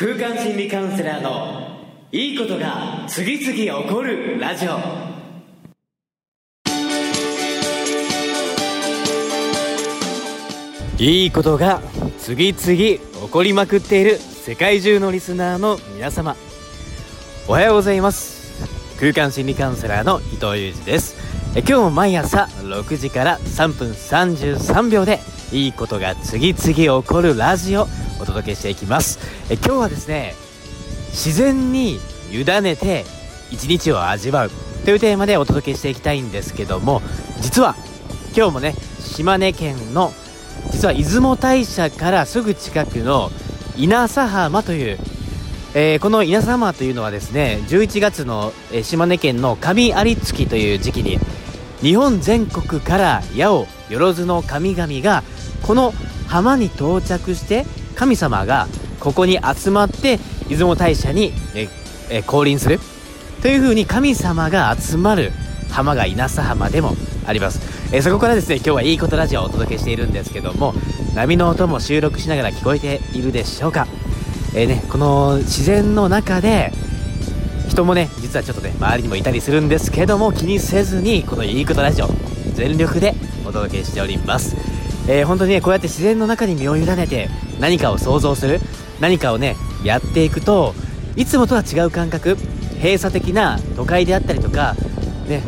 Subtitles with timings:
[0.00, 1.76] 空間心理カウンセラーの
[2.12, 4.78] いいことが次々起こるラジオ。
[11.02, 11.82] いいことが
[12.16, 16.36] 次々起こりまくっている世界中のリスナーの皆様。
[17.48, 18.64] おはようございます。
[19.00, 21.16] 空間心理カウンセラーの伊藤裕二です。
[21.56, 25.18] え今日も毎朝6時から3分33秒で
[25.50, 27.88] いいことが次々起こるラジオ。
[28.20, 29.18] お届けしていきます。
[29.50, 30.34] え今日はですね
[31.10, 31.98] 自然に
[32.32, 33.04] 委ねて
[33.50, 34.50] 一日を味わう。
[34.84, 37.02] というテーマでお届けしていきたいんですけども
[37.40, 37.74] 実は
[38.34, 40.12] 今日もね島根県の
[40.70, 43.30] 実は出雲大社からすぐ近くの
[43.76, 44.98] 稲佐浜という、
[45.74, 51.18] えー、この稲佐浜というのはですね11月の、え、島根県の上有月という時期に
[51.80, 55.22] 日本全国から矢を万の神々が
[55.62, 55.92] この
[56.28, 57.66] 浜に到着して
[57.98, 58.68] 神様が
[59.00, 60.18] ここに集まって
[60.48, 61.68] 出雲大社に、え
[62.10, 62.80] え降臨する。
[63.42, 65.32] というふうに神様が集まる
[65.70, 66.94] 浜が稲佐浜でも
[67.26, 67.60] あります、
[67.92, 70.74] えそこからですね今日はいいことラジオをお届けしているんですけども
[71.14, 73.86] 波の音も収録しながら聞こえているでしょうか、
[74.56, 76.72] え、ね、この自然の中で
[77.68, 82.08] 人もね実はちょっとね周りにもいたりするんですけども気にせずにこのいいことラジオ
[82.54, 83.14] 全力で
[83.46, 84.67] お届けしております。
[85.08, 87.28] えー、本当にねこうやって自然の中に身を委ねて
[87.58, 88.60] 何かを想像する
[89.00, 90.74] 何かをねやっていくと
[91.16, 92.36] いつもとは違う感覚
[92.76, 94.74] 閉鎖的な都会であったりとか
[95.26, 95.42] ね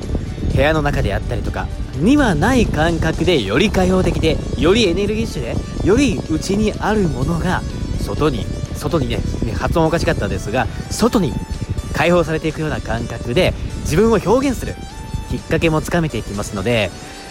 [0.55, 5.55] 部屋の中であったりとかにはない感覚でより開放的でよりエネルギッシュで
[5.87, 7.63] より内にあるものが
[8.01, 9.19] 外に外にね
[9.59, 11.33] 発音おかしかったですが外に
[11.95, 13.53] 解放されていくような感覚で
[13.83, 14.75] 自分を表現する
[15.31, 16.91] きっかけもつかめていきますので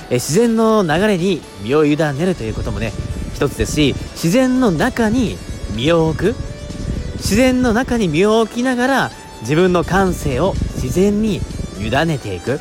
[0.10, 2.92] え自然の流れに身を委ねるということもね
[3.34, 5.38] 一つですし自然の中に
[5.76, 6.36] 身を置く
[7.18, 9.12] 自然の中に身を置きながら
[9.42, 11.40] 自分の感性を自然に
[11.80, 12.60] 委ねていく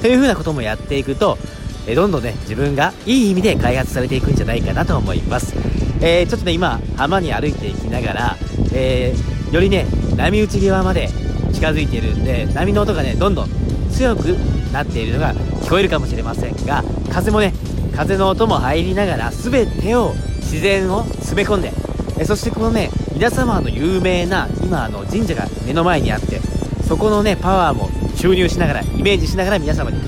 [0.00, 1.38] というふうなこともやっていくと
[1.86, 5.54] えどんどんね自分がいい意味で開発されていくんじゃないかなと思います、
[6.00, 8.36] えー、ちょっとね今浜に歩いていきながら、
[8.72, 9.86] えー、よりね
[10.16, 11.08] 波打ち際まで
[11.52, 13.48] 近づいているんで波の音がねどんどん
[13.90, 14.36] 強く
[14.72, 17.52] なっているのが聞こえるかもしれませんが風もね
[17.94, 21.72] 風の音も入りながら全てを自然を詰め込んで
[22.18, 26.40] えそしてこのね皆様の有名な今あの神社が目の前にあって
[26.88, 29.98] そこのねパワーも注入しながらイメージしながら皆様に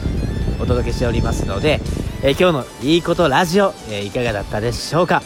[0.61, 1.81] お届けしておりますので、
[2.23, 5.23] え今日のいいことラジオ、えいかがだったでしょうか、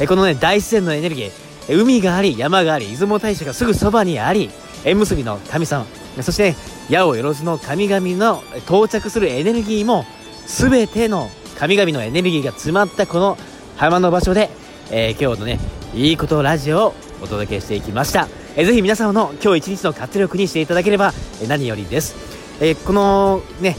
[0.00, 4.50] えこのね大自然のエネルギー海があり山があり出雲大社がすぐそばにあり
[4.84, 5.86] 縁結びの神様
[6.22, 6.56] そして、
[6.90, 10.04] 矢をよろずの神々の到着するエネルギーも
[10.46, 13.36] 全ての神々のエネルギーが詰まったこの
[13.76, 14.50] 浜の場所で、
[14.90, 15.58] えー、今日のね
[15.94, 22.14] いいことラジオをお届けしていきました、えー、ぜひ皆様の今日一日の活力にしていただければ、えー、何よりです、
[22.60, 23.76] えー、このね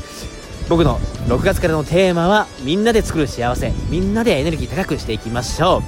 [0.70, 5.82] 僕の6月からのテーマはみんなで作る幸せみんなでエネルギー高くしていきましょう、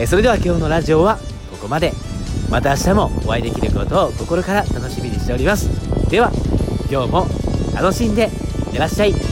[0.00, 1.18] えー、それでは今日のラジオは
[1.50, 2.11] ここまで。
[2.52, 5.70] また明日もお会いできることを心から楽しみにしております。
[6.10, 6.30] では
[6.90, 7.26] 今日も
[7.74, 8.30] 楽しんでいっ
[8.72, 9.31] てらっしゃい。